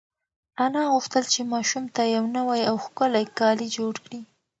انا 0.65 0.81
غوښتل 0.93 1.23
چې 1.33 1.41
ماشوم 1.53 1.85
ته 1.95 2.01
یو 2.15 2.23
نوی 2.37 2.61
او 2.69 2.75
ښکلی 2.85 3.25
کالي 3.39 3.67
جوړ 3.77 3.93
کړي. 4.03 4.21